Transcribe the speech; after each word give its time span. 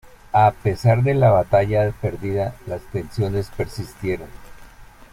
A 0.33 0.49
pesar 0.49 1.03
de 1.03 1.13
la 1.13 1.29
batalla 1.29 1.91
perdida, 1.91 2.55
las 2.65 2.81
tensiones 2.91 3.51
persistieron. 3.55 4.29